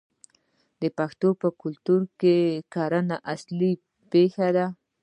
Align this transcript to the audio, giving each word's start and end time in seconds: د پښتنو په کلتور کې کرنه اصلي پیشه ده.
د 0.81 0.83
پښتنو 0.97 1.29
په 1.41 1.47
کلتور 1.61 2.01
کې 2.19 2.35
کرنه 2.73 3.17
اصلي 3.33 3.71
پیشه 4.11 4.47
ده. 4.55 4.65